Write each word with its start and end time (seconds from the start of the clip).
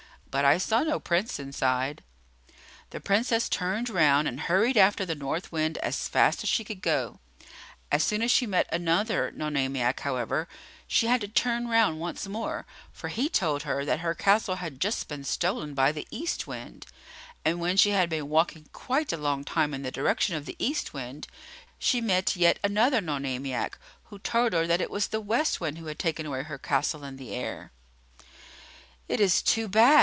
But 0.31 0.45
I 0.45 0.59
saw 0.59 0.81
no 0.83 0.97
Prince 0.97 1.39
inside." 1.39 2.03
The 2.91 3.01
Princess 3.01 3.49
turned 3.49 3.89
round 3.89 4.29
and 4.29 4.39
hurried 4.39 4.77
after 4.77 5.05
the 5.05 5.13
North 5.13 5.51
Wind 5.51 5.77
as 5.79 6.07
fast 6.07 6.41
as 6.41 6.47
she 6.47 6.63
could 6.63 6.81
go. 6.81 7.19
As 7.91 8.01
soon 8.01 8.21
as 8.21 8.31
she 8.31 8.47
met 8.47 8.65
another 8.71 9.33
Nonamiac, 9.35 9.99
however, 9.99 10.47
she 10.87 11.07
had 11.07 11.19
to 11.19 11.27
turn 11.27 11.67
round 11.67 11.99
once 11.99 12.29
more, 12.29 12.65
for 12.93 13.09
he 13.09 13.27
told 13.27 13.63
her 13.63 13.83
that 13.83 13.99
her 13.99 14.15
castle 14.15 14.55
had 14.55 14.79
just 14.79 15.09
been 15.09 15.25
stolen 15.25 15.73
by 15.73 15.91
the 15.91 16.07
East 16.11 16.47
Wind; 16.47 16.85
and 17.43 17.59
when 17.59 17.75
she 17.75 17.89
had 17.89 18.09
been 18.09 18.29
walking 18.29 18.69
quite 18.71 19.11
a 19.11 19.17
long 19.17 19.43
time 19.43 19.73
in 19.73 19.81
the 19.81 19.91
direction 19.91 20.33
of 20.37 20.45
the 20.45 20.55
East 20.57 20.93
Wind, 20.93 21.27
she 21.77 21.99
met 21.99 22.37
yet 22.37 22.57
another 22.63 23.01
Nonamiac, 23.01 23.77
who 24.05 24.17
told 24.17 24.53
her 24.53 24.65
that 24.65 24.79
it 24.79 24.89
was 24.91 25.07
the 25.07 25.19
West 25.19 25.59
Wind 25.59 25.77
who 25.77 25.87
had 25.87 25.99
taken 25.99 26.25
away 26.25 26.43
her 26.43 26.57
castle 26.57 27.03
in 27.03 27.17
the 27.17 27.35
air. 27.35 27.73
"It 29.09 29.19
is 29.19 29.41
too 29.41 29.67
bad!" 29.67 29.99